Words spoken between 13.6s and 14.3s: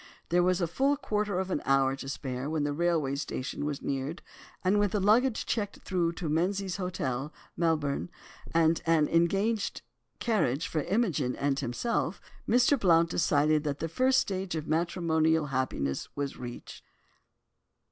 that the first